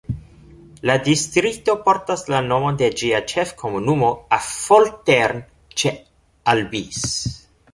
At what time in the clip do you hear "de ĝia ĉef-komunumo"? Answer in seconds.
2.81-4.09